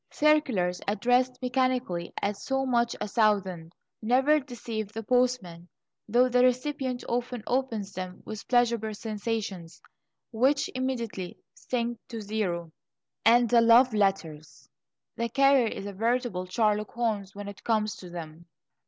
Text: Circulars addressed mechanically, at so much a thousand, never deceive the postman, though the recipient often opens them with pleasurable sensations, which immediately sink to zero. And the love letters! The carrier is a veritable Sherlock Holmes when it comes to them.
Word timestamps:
Circulars 0.09 0.81
addressed 0.87 1.39
mechanically, 1.43 2.11
at 2.23 2.35
so 2.35 2.65
much 2.65 2.95
a 2.99 3.07
thousand, 3.07 3.71
never 4.01 4.39
deceive 4.39 4.91
the 4.91 5.03
postman, 5.03 5.67
though 6.09 6.27
the 6.27 6.43
recipient 6.43 7.03
often 7.07 7.43
opens 7.45 7.91
them 7.91 8.23
with 8.25 8.47
pleasurable 8.47 8.95
sensations, 8.95 9.79
which 10.31 10.71
immediately 10.73 11.37
sink 11.53 11.99
to 12.07 12.19
zero. 12.19 12.71
And 13.25 13.47
the 13.47 13.61
love 13.61 13.93
letters! 13.93 14.67
The 15.17 15.29
carrier 15.29 15.67
is 15.67 15.85
a 15.85 15.93
veritable 15.93 16.47
Sherlock 16.47 16.93
Holmes 16.93 17.35
when 17.35 17.47
it 17.47 17.63
comes 17.63 17.95
to 17.97 18.09
them. 18.09 18.47